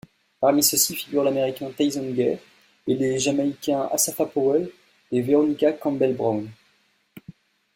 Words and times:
Parmi 0.39 0.63
ceux-ci, 0.63 0.95
figurent 0.95 1.23
l'Américain 1.25 1.69
Tyson 1.69 2.09
Gay, 2.09 2.39
et 2.87 2.95
les 2.95 3.19
Jamaïcains 3.19 3.87
Asafa 3.91 4.25
Powell 4.25 4.71
et 5.11 5.21
Veronica 5.21 5.73
Campbell-Brown. 5.73 6.49